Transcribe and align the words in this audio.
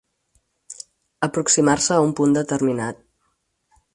Aproximar-se 1.27 1.93
a 1.97 1.99
un 2.07 2.15
punt 2.21 2.35
determinat. 2.39 3.05